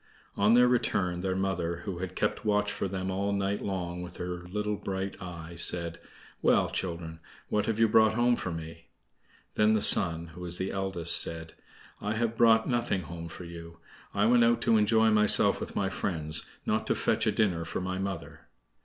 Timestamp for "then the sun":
9.53-10.29